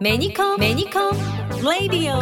[0.00, 1.12] メニコンメニコン
[1.64, 2.20] レディオ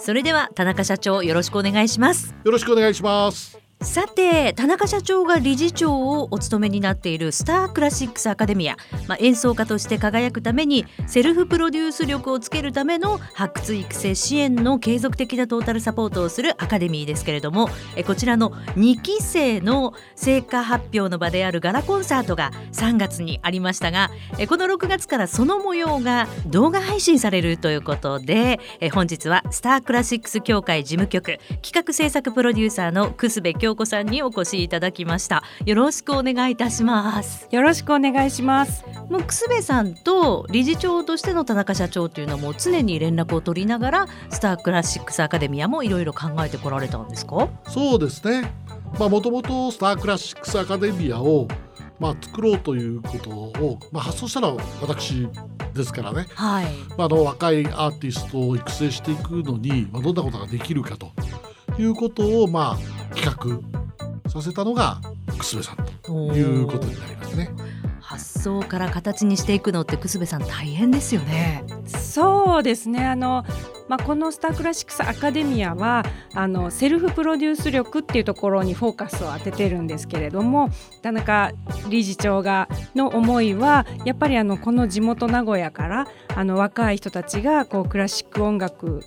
[0.00, 2.34] それでは田中社長よろしくお願いします。
[2.44, 3.61] よろしくお願いします。
[3.82, 8.76] さて田中社長が理事長をお務めになっているスタークラシックスアカデミア、
[9.08, 35.42] まあ、演奏家として輝くためにセルフプロデュース力をつけるための発掘育成支援の継続的なトータルサポートをするアカデミーですけれどもえこちらの2期生の成果発表の場であるガラコンサートが3月にありましたがえこの6月からその模様が動画配信されるということでえ本日はスタークラシックス協会事務局企画制作プロデューサーの楠部京子さんにお越しいただきました。
[35.64, 37.48] よろしくお願いいたします。
[37.50, 38.84] よろしくお願いします。
[39.08, 47.48] もう楠部さんと理事長としての田中社長というのも常に連絡を取りながらスタークラシックスアカデミアもいろいろ考えてこられたんですか？
[47.68, 48.52] そうですね。
[48.98, 51.48] まあもともとスタークラシックスアカデミアを
[52.00, 55.28] まあ、作ろうということを、まあ、発想したのは私
[55.72, 56.66] ですからね、はい。
[56.98, 61.12] まあ、あの若いアーティストを育成していくのに、まあ、どんなことができるかと
[61.78, 62.78] いうことを、まあ、
[63.14, 63.62] 企
[64.24, 65.00] 画させたのが
[65.38, 67.50] 楠部さんということになりますね。
[68.00, 71.64] 発想から形にしていくのって楠部さん大変ですよね。
[71.86, 73.44] そうですねあの、
[73.88, 76.04] まあ、このスタークラシックスアカデミアは
[76.34, 80.68] あのセルフプロデュース力っていうところにフォーカスを当ててるんですけれども
[81.00, 81.52] 田中
[81.88, 89.02] 理事長がの思いはやっぱりあのこの地元名古屋からあの若い人たちがこうクラシック音楽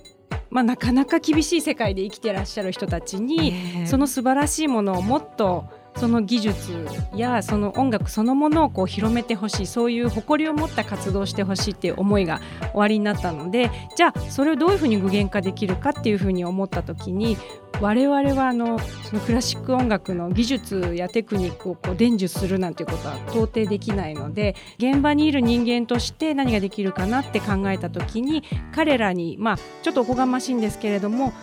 [0.50, 5.66] まあ、なかなか厳しい世界で生きてらっしゃる人たちに、その素晴らしいものをもっと
[5.98, 6.74] その技術
[7.16, 17.38] やその音楽そのものをこう広めてほしいそういう誇りを持った活動をしてほしいっていう思いが終わりになったのでじゃあそれをどういうふうに具現化できるかっていうふうに思った時に
[17.82, 31.34] 我々はあのそのクラシック音楽の技術やテクニックをこう伝授するなんていうことは到底できないので現場にいる人間として何ができるかなって考えた時に彼らにまあちょっとおこがましいんですけれども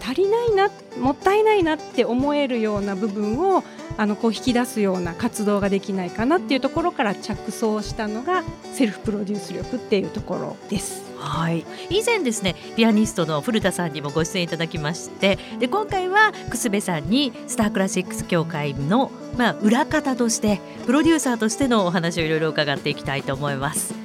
[0.00, 3.62] 足りないなもったいないなって思えるような部分を
[3.96, 8.42] あのこう引き出すような活動ができないかなっていうところから着想したのが
[8.72, 11.02] セルフプロデュース力っていうところです。
[11.18, 24.01] はい以前ですねピアニストの古田さんにもご出演いただきましてで今回は楠部さんにスタークラシックス協会の、まあ、裏方としてプロデューサーとしてのお話をいろいろ伺っていきたいと思います。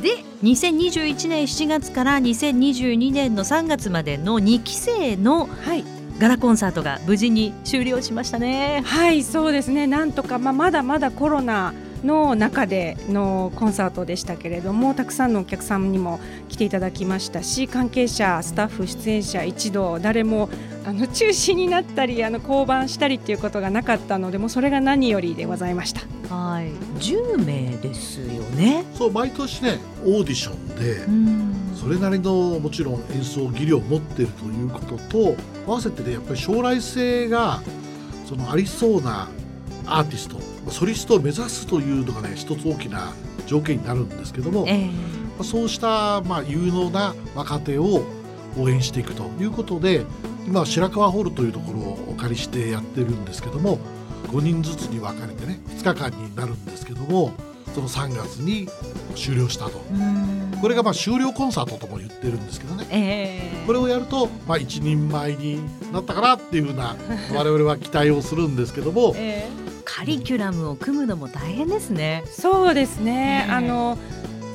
[0.00, 5.84] で2021年7月から2022年の3月までの2期生の、はい
[6.20, 8.82] ガラコンサートが無事に終了しましたね。
[8.84, 11.72] はいそうですねなんとか、まあ、まだまだコロナ
[12.04, 20.48] の中でのコンサートでしたけれどもたくさんのお客さんにも来ていただきましたし関係者スタッフ出演者一同誰も
[20.84, 26.00] あの中止になったりあの降板したりっていうことがなかったのでもそれが何よりでございました。
[26.34, 26.70] はい、
[27.00, 28.84] 10名ですよね。
[28.94, 35.36] そう毎年ねオーディションでそれなりのもちろん演奏技量を持っているということと
[35.66, 37.62] 合わせてねやっぱり将来性が
[38.26, 39.28] そのありそうな
[39.86, 40.38] アーティスト
[40.70, 43.12] ソリストを目指すというのがね一つ大きな
[43.46, 48.04] 条件になるんですけども、えー、そうしたまあ有能な若手を
[48.58, 50.04] 応援していくということで
[50.46, 53.78] 今白川ホールというところをお借りしてやってるんですけども
[54.28, 57.32] 5人ずつに分かれてね2日間になるんですけども
[57.74, 58.68] その3月に
[59.14, 59.80] 終了したと。
[60.60, 66.96] これがまあ終了コンサートとも言ってるんですけどね、えー、これをやるとまあ一人前になったかなっていうふうな
[67.34, 69.70] 我々は期待をするんですけども、えー
[70.00, 72.22] カリキュラムを組むのも大変ですね。
[72.30, 73.46] そうですね。
[73.50, 73.98] あの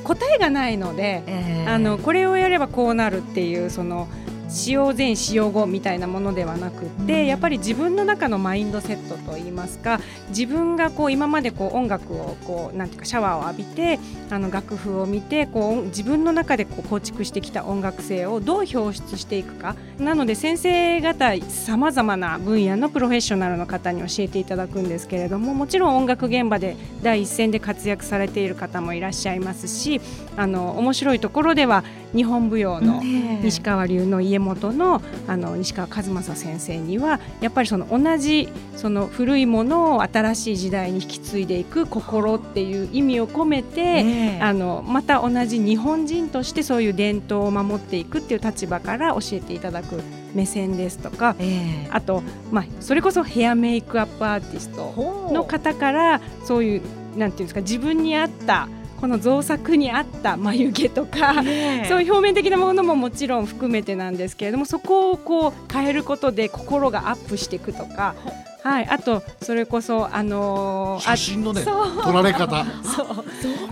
[0.02, 4.08] 答えがないので、えー、あのこれをやればこうなるっていうその
[4.48, 13.98] 使用前使用後みたいなものではなくって、うん、やっぱり自分の中のマインドセットといいますか自分がこう今までこう音楽をこうなんていうかシャワーを浴びて
[14.30, 19.76] あの楽譜を見てこう自分の中でこう構築してきた音楽性をどう表出していくか。
[19.98, 30.00] なので先生方さまざまな分野のプロフェッショナルの方に教えていただくんですけれどももちろん音楽現場で第一線で活躍されている方もいらっしゃいますし
[30.36, 31.82] あの面白いところでは
[32.14, 33.02] 日本舞踊の
[33.42, 50.02] 西川流の家元のあの西川和正先生にはやっぱりその同じその古いものを新しい時代に引き継いでいく心っていう意味を込めて、あのまた同じ日本人としてそういう伝統を守っていくっていう立場から教えていただく
[50.34, 56.82] 目線ですとか、えー、あと、まあ、それこそヘアメイクアップアーティストの方からそういう
[57.16, 58.68] なんていうんですか自分に合った
[59.00, 68.14] この造作に合った眉毛とか、ね、そういう表面的なものももちろん含めてなんですけれどもそこをこう変えることで心がアップしていくとか
[68.62, 72.64] はい、あとそれこそあのー、写真のね撮られ方。
[72.82, 73.24] そう。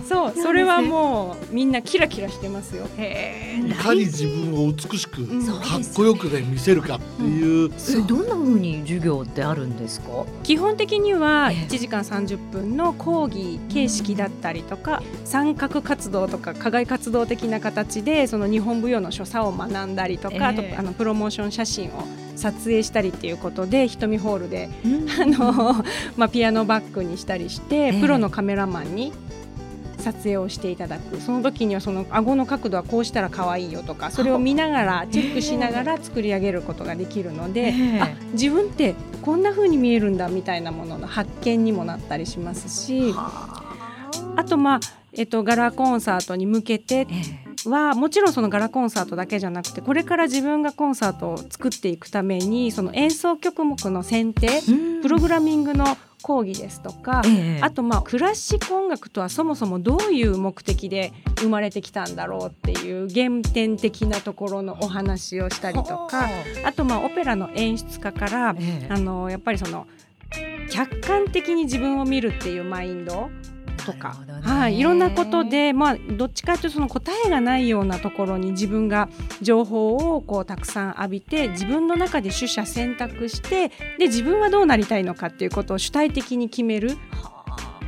[0.07, 0.33] そう。
[0.35, 2.85] それはもうみんなキラキラしてますよ。
[2.97, 5.25] いかに自分を美しく、
[5.61, 7.69] かっこよくね見せるかっていう、う。
[7.69, 10.25] ん、どんな風に授業ってあるんですか？
[10.43, 24.69] 基本的には1時間30分の講義形式だったりとか三角活動とか課外活動的な形でその日本舞踊の所作を学んだりとか、えー、あとあのプロモーション写真を撮影したりっていうことで瞳ホールで、
[25.21, 25.73] あの
[26.17, 29.13] まあ、ピアノバッグにしたりして、えー、プロのカメラマンに
[29.99, 31.19] 撮影をしていただく。
[31.19, 38.93] その時にはその顎の角度はこうしたら可愛いよとかそれを見ながらチェックしながら作り上げることができるので、えー、あ自分って
[39.23, 44.43] こんな風に見えるんだみたいなものの発見にもなったりしますしあ。
[44.47, 44.79] とまあ、
[45.13, 54.61] えっと、ガラコンサートに向けて、えーはもちろんそのガラコンサートだけじゃなくてこれから自分がコンサートを作っていくためにその演奏曲目の選定
[55.01, 66.27] プログラミングの講義ですとか、ええ、あとまあクラシック音楽とはそもそもどういう目的で生まれてきたんだろうっていう原点的なところのお話をしたりとか
[66.65, 66.73] あ。
[66.73, 69.85] とまあオペラの演出家から、え、あのやっぱりその
[70.71, 73.29] 客観的に自分を見るっていうマインド
[73.85, 79.09] とか、はい、いろんなことで、まあ、どっちかというとその答えがないようなところに自分が
[79.41, 86.97] 情報をこうたくさん浴びて自分の中で取捨選択してで自分はどうなりたいのかっていうことを主体的に決める。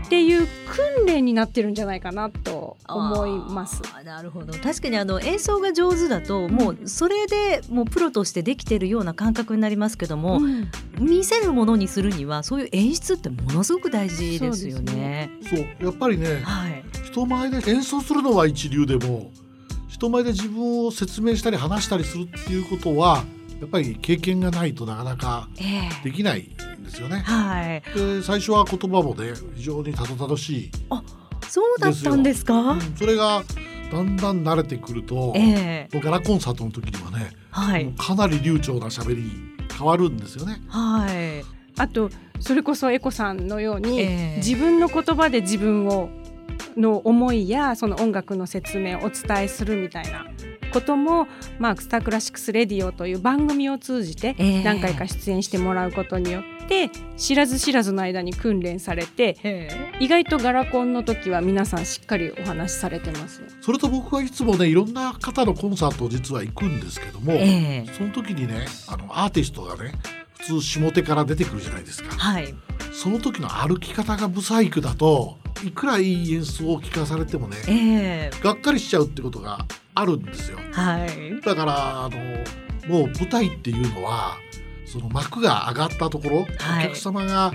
[0.08, 3.82] っていう訓練になってるんじゃないかなと思います。
[4.06, 4.54] なるほど。
[4.54, 15.30] 確かにあの演奏が上手だともうそれでもうプロとしてできてるような感覚になりますけども、うん、見せるものにするにはそういう演出ってものすごく大事ですよね。
[15.44, 19.30] そう、ね、やっぱりね、はい、人前で演奏するのは一流でも
[19.90, 23.26] 人前で自分を説明したり話したりするっていうことは
[23.60, 25.50] やっぱり経験がないとなかなか
[26.04, 27.24] できないんですよね。
[27.28, 30.72] えー、はい、で最初は言葉もね非常にたどたどしい。
[30.90, 31.04] あ
[31.48, 33.44] そうだったんですか、うん、それが
[33.92, 39.32] だんだん慣れてくると、えー、ガラコンサートの時にはね、はい、かなり流暢な喋りに
[39.72, 40.62] 変わるんですよね。
[40.68, 41.46] はい、
[41.78, 42.10] あと
[42.40, 46.10] それこそエコさんのように、えー、自分の言葉で自分を
[46.76, 50.28] の思いやその音楽の説明をお伝えするみたいな
[50.74, 51.28] ことも、
[51.60, 59.70] まあ、スタークラシックスレディオという番組を通じて何回か出演してもらうことによって、知らず知らずの間に訓練されて
[60.00, 63.42] 意外とガラコンの時は皆さんしっかりお話しされてます。
[63.62, 69.94] それと僕はいつもねいろんな方のコンサート実は行くんですけども、えー、その時にねあのアーティストがね
[70.40, 72.16] 普通下手から出てくるじゃないですか。
[72.16, 72.54] はい。
[72.94, 79.66] その時の歩き方がブサイクだといくらいい演奏を聴かされてもね、えー、がっかりしちゃうってことが
[79.96, 80.58] あるんですよ。
[80.72, 82.18] はい、だからあの
[82.88, 84.38] もう舞台っていうのは
[84.92, 87.52] その幕が上がったところ、はい、お客様が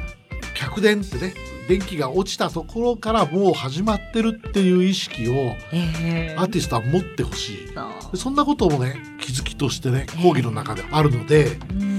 [0.54, 1.34] 客電ってね
[1.68, 5.52] 電気が落ちたところからもう始まってるっていう意識を
[6.36, 11.91] アーティストは持ってほしい、えー、そんなこともね気づきとしてね講義の中であるので、えー、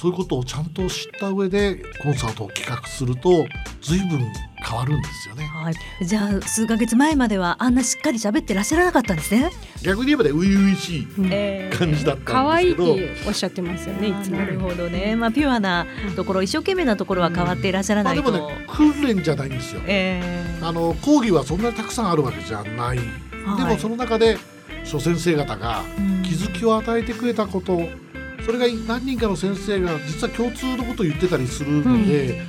[0.00, 3.44] そういうことをちゃんと知った上でコンサートを企画すると
[3.82, 4.32] 随分
[4.66, 5.44] 変わるんですよね。
[5.44, 5.74] はい、
[6.06, 9.50] じゃあ数ヶ月前まではあんなしっかり喋ってらっしゃらなかったんですね。
[9.82, 12.22] 逆に言えばね初々しい感じだったんですけど。
[12.24, 14.08] 可、愛、いっておっしゃってますよね。
[14.08, 14.38] いつも。
[14.38, 15.16] なるほどね。
[15.16, 15.86] まあピュアな
[16.16, 18.22] ところ、一生懸命なところは変わっていらっしゃらないと。
[18.22, 19.82] まあ、でもね訓練じゃないんですよ。
[19.86, 22.74] えー、あの講義はそんなにたくさんあるわけじゃない。
[22.74, 24.38] はい、でもその中で
[24.82, 25.82] 諸先生方が
[26.22, 27.74] 気づきを与えてくれたこと。
[27.74, 28.09] うん
[28.50, 32.40] それが何人かの先生が実は共通のことを言ってたりするので、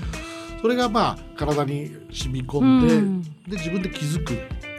[0.55, 4.33] うん、それがまあ体に染み込んでうん、で自分で気づく、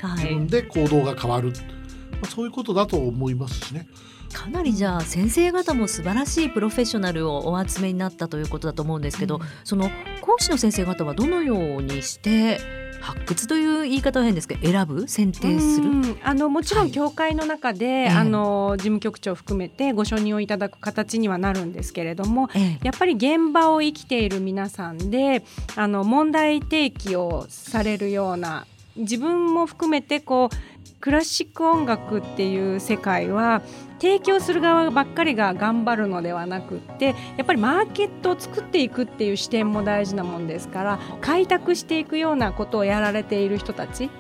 [0.05, 3.87] はい、自分で行動が変わる、まあ、そういうことだと思いますしね。
[4.33, 9.91] かなりじゃあ先生方も素晴らしいプロフェッショナルをお集めになったということだと思うんですけど、うん、その
[10.23, 12.59] 講師の先生方はどのようにして
[13.03, 16.17] 発掘という言い方は変ですけど選ぶ選定する？
[16.23, 22.79] あのもちろん協会の中で、はい、あの事務局長を含めてご承認をいただく形にはなるんですけれども、え。
[22.83, 25.43] やっぱり現場を生きている皆さんで
[25.77, 28.67] あの問題提起をされるような
[28.97, 30.57] 自分も含めてこう
[31.01, 33.63] クラシック音楽っていう世界は
[34.01, 44.11] 提供する側ばっかりが頑張るのではなくってやっぱりマーケットを作っていくっていう視点も大事なもんですから開拓していくようなことをやられている人たち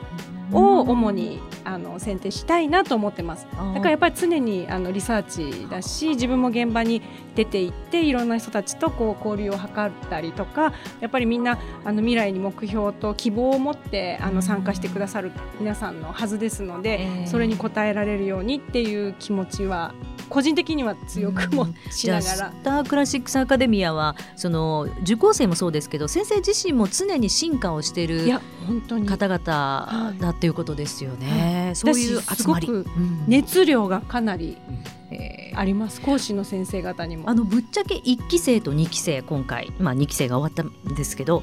[0.52, 3.46] を主にあの選定したいなと思ってます。
[3.50, 7.02] だからやっぱり常にあのリサーチだし自分も現場に
[7.34, 19.94] 出ていっていろんな人たちとこう交流を図ったりとかやっぱりみんなあの未来に目標と希望を持ってあの参加してくださる皆さんのはずですので、えー、それに応えられるようにっていう気持ちは
[20.28, 28.20] 個人的には強くもしながら、スタークラシックスアカデミアはその受講生もそうですけど先生自身も常に進化をしている
[29.06, 31.51] 方々だっていうことですよね。
[31.52, 32.68] はい、そういう集まり、
[33.26, 34.58] 熱量がかなり、
[35.10, 36.00] えー、あります。
[36.00, 37.28] 講師の先生方にも。
[37.28, 41.42] あのぶっちゃけ1期生と2期生今回、まあ、2期生が終わったんですけど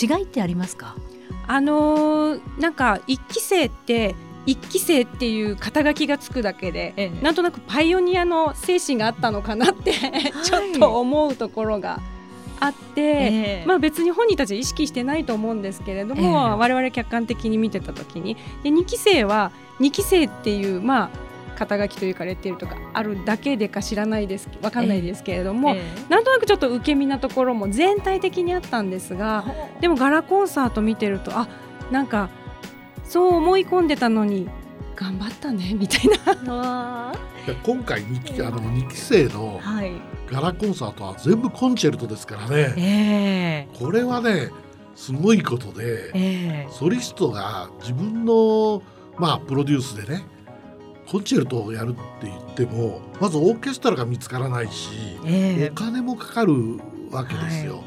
[0.00, 0.96] 違いってありますか？
[1.46, 4.14] あのー、なんか1期生って
[4.46, 9.92] 一期生っていう肩書きがつくだけで、ええ、なんとなくパイオニアの精神があったのかなって
[10.42, 12.00] ちょっと思うところが
[12.60, 18.36] あって、え、まあ別に本人たちは意識してないと思うんですけれども、え我々客観的に見てた時に。
[18.62, 19.50] で2期生は
[19.80, 21.10] 2期生っていうまあ
[21.60, 29.44] 肩書きというかレッテルとかあるだけでか知らないですわかんないですけれども、えー、なんとなくちょっと受け身なところも全体的にあったんですが
[29.80, 31.48] でもガラコンサート見てるとあ
[31.90, 32.30] なんか
[33.04, 34.48] そう思い込んでたのに
[35.00, 36.08] 頑張ったねみたい
[36.44, 37.14] な。
[37.62, 39.58] 今回 2, 期あの2期生の
[40.30, 44.50] ガラコンサートは全部コンチェルトですからね、えー、これはね
[44.94, 48.82] すごいことで、えー、ソリストが自分の、
[49.16, 50.22] まあ、プロデュースでね
[51.08, 54.90] コンチェルトをやるって言ってもまずオーケストラが見つからないし、
[55.24, 56.52] えー、お金もかかる
[57.10, 57.80] わけですよ、は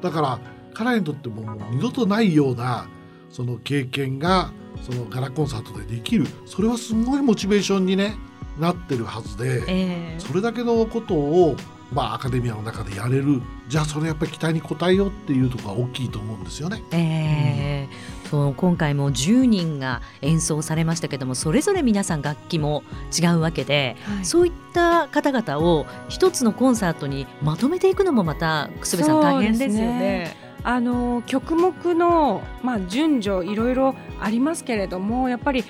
[0.00, 0.40] い、だから
[0.74, 2.88] 彼にとってももう二度とないような
[3.30, 4.52] その経験が
[4.82, 6.26] そのガラコンサートでできる。
[6.46, 8.16] それはすごいモチベーションに、ね、
[8.58, 11.56] なってるはずで、えー、それだけのことを、
[11.92, 13.42] まあ、アカデミアの中でやれる。
[13.68, 16.82] じゃあそれやっぱり期待に応えようっていうところが大きいと思うんですよね。
[16.90, 22.82] えー、うん、そう今回も10人が演奏されましたけどもそれぞれ皆さん楽器も
[23.18, 30.36] 違うわけで、はい、そういった方々を一つのコンサートにまとめていくのもまた楠部さん大変ですよね。
[30.64, 35.64] あの曲目の、まあ、順序いろいろありますけれどもやっぱり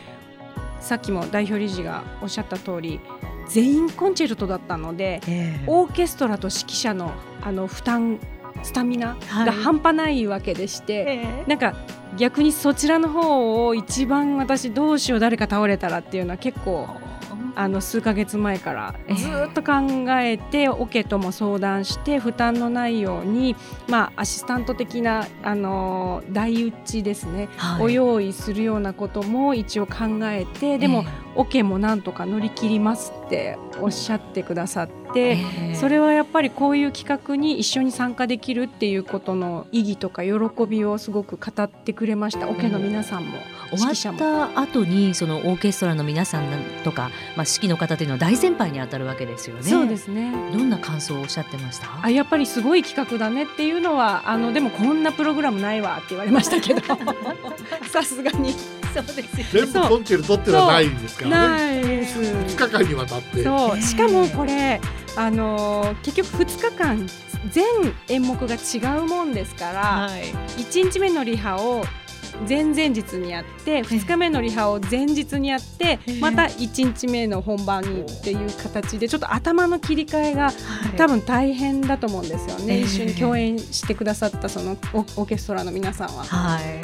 [0.80, 3.00] さっきも代表理事がおっしゃった通り
[3.48, 8.18] 全員コンチェルトだったので、えー、オーケストラと指揮者のあの負担
[8.62, 11.22] スタミナが半端ないわけでして、はいえ。
[11.46, 11.74] ー、なんか
[12.16, 16.88] 逆にそちらの方を一番私どうしよう誰か倒れたらっていうのは結構
[17.54, 19.72] あの数ヶ月前からずっと考
[20.20, 23.56] えて、オケとも相談して負担のないように、
[23.88, 31.04] まあ、アシスタント的なあの台打ちですね、はい、を用意するようなことも一応考えてでも、
[31.34, 35.38] オケもなんとか乗り切りますっておっしゃってくださって、
[35.74, 40.32] それはやっぱりこういう企画に一緒に参加できるっていうことの意義とか喜
[40.66, 43.38] びをすごく語ってくれましたオケの皆さんも。
[43.76, 46.44] 終わった後にそのオーケストラの皆さん
[46.84, 49.62] とか、まあ、指揮の方というのは大先輩にあたるわけですよね。
[49.62, 51.88] そうですねどんな感想をおっしゃってました？
[52.02, 56.80] あやっぱりすごい企画だねっていうのはあのでもこんなプログラムないわって言われましたけど
[57.90, 58.54] さすがに。
[58.92, 61.48] そうです全部コンチェルトってのはないんですからね。
[61.48, 62.18] ないです。
[62.18, 63.42] 2日間にわたって。
[63.42, 64.82] そうしかもこれ
[65.16, 67.06] あの結局2日間
[67.50, 67.64] 全
[68.08, 70.24] 演目が違うもんですから、はい、
[70.60, 71.84] 1日目のリハを
[72.48, 80.52] 前々日にやって2日目のリハを前日にやってまた1日目の本番にっていう形でちょっと頭の切り替えが
[80.96, 86.24] 多分大変だと思うんですよね、一緒に共演してくださったそのオーケストラの皆さんは。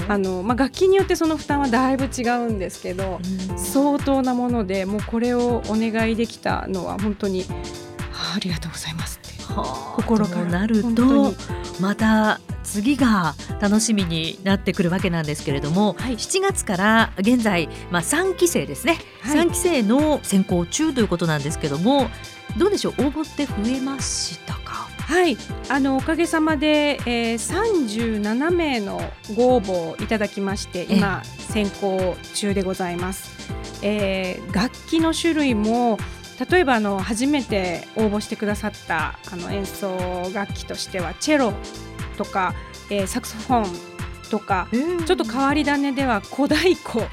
[0.09, 3.21] あのまあ、楽器によってその負担はだいぶ違うんですけど
[3.57, 7.45] 相当なものでもうこれをお願いできたのは本当に
[8.35, 10.45] ありがとうございます心から。
[10.47, 11.35] なると
[11.81, 22.11] また次が楽しみになってくるわけなんですけれども、はい、7月から現在、まあ、3期生ですね、はい、3期生の選考中ということなんですけども
[22.59, 22.93] どうでしょう？
[22.93, 24.89] 応募って増えましたか？
[24.99, 25.39] はい。
[25.71, 29.01] あのおかげさまで、えー、37名の
[29.35, 33.49] ご応募いただきまして今選考中でございます。
[33.83, 35.99] えー、楽器の種類も
[36.51, 39.97] 例えばあの初めて応募してくださったあの演奏
[40.33, 41.53] 楽器としてはチェロ
[42.17, 42.55] とか、
[42.91, 43.99] えー、サクソフォン
[44.31, 44.69] とか、
[45.07, 47.07] ちょっと変わり種では小太鼓。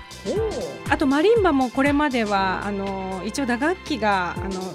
[0.89, 4.73] あとマリンバもこれまではあの一応打楽器があの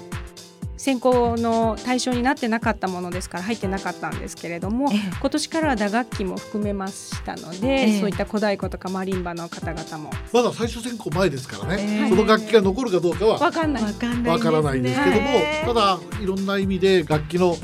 [0.81, 10.09] 選考の対象になってなかったものですから入ってなかったんですけれども、今年からは打楽器も含めましたので、そういった小太鼓とかマリンバの方々も。
[10.33, 13.83] まだ最初選考前ですからね、その楽器が残るかどうかは分かんない。
[13.83, 15.27] 分からないんですけども、
[15.65, 17.55] ただいろんな意味で楽器の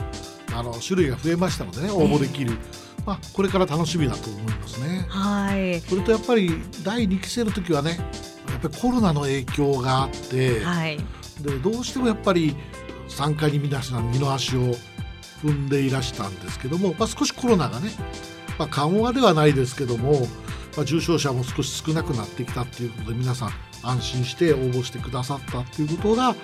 [0.53, 2.51] あの種類が増えましたのでね応募できる。
[3.03, 5.05] まあ、これから楽しみだと思いますね。
[5.09, 5.81] はい。
[5.81, 6.51] それとやっぱり
[6.83, 7.97] 第2期生の時はね、
[8.47, 10.97] やっぱりコロナの影響があって、はい、
[11.41, 12.55] でどうしてもやっぱり
[13.07, 14.75] 参加に皆さん二の足を
[15.43, 17.91] 踏んでいらしたんですけども、まあ、少しコロナがね、
[18.57, 20.21] まあ、緩和ではないですけども、
[20.75, 23.51] まあ、重症者も少し少なくなってきたっていうことで皆さん
[23.83, 26.35] 安心して応募してくださったっていうことが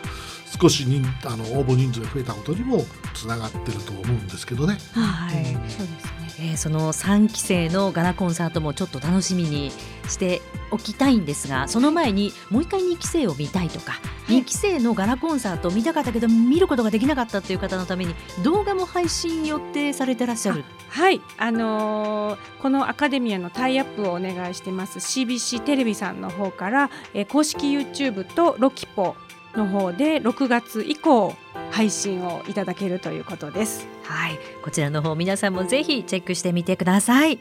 [0.59, 2.83] 少し人あの応募人数が増えたことにも
[3.13, 4.77] つながってると思うんですけどね。
[4.93, 6.23] はい、そうですね。
[6.39, 9.71] えー、その3期生のガラコンサートもちょっと楽しみに
[10.07, 10.41] して
[10.71, 20.65] おきたいんですがその前にもう一回2期生を見たいとか、はい、2期生のガラコンサート見たかったけど見ることができなかったという方のために動画も配信予定されてらっしゃる？
[20.89, 21.21] はい。
[21.37, 24.99] あのー、このアカデミアのタイアップをお願いしてます。
[24.99, 29.15] CBC テレビさんの方から、えー、公式 YouTube とロキポ
[29.57, 31.35] の方で6月以降
[31.71, 33.87] 配信をいただけるということです。
[34.03, 34.39] はい。
[34.63, 37.39] こちらの方皆さんもぜひチェックしてみてください。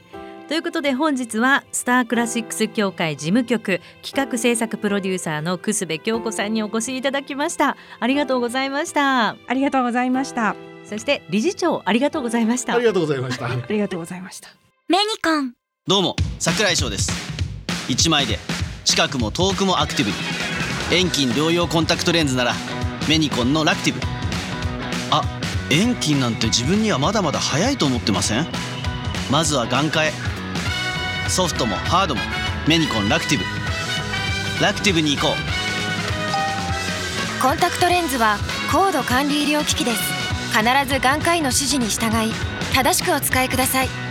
[0.49, 7.77] ということで本日はスタークラシックス協会事務局企画制作プロデューサーの楠部京子さんにお越しいただきました。
[8.01, 9.29] ありがとうございました。
[9.29, 10.57] ありがとうございました。
[10.85, 12.75] そして理事長ありがとうございました。
[12.75, 13.47] ありがとうございました。
[13.47, 14.49] ありがとうございました。
[14.89, 15.55] メニコン。
[15.87, 17.13] どうも桜井翔です。
[17.89, 18.39] 一枚で
[18.85, 20.17] 近くも遠くもアクティブに
[20.93, 22.53] 遠近療養コンタクトレンズなら
[23.09, 24.01] メニコンのラクティブ。
[25.11, 25.23] あ
[25.71, 28.47] 遠近なんて自分にはまだまだ早いと思ってません？
[29.31, 30.13] まずは眼科へ。
[31.31, 32.21] ソフトもハードも
[32.69, 33.45] メニコンラクティブ。
[34.63, 35.37] ラクティブに行こう。
[37.43, 38.37] コンタクトレンズは
[38.71, 40.03] 高度管理医療機器です。
[40.55, 42.35] 必ず眼科医の指示に従い
[42.75, 44.02] 正しくお使いください。